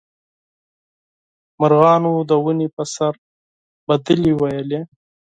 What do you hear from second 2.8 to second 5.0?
سر سندرې ویلې.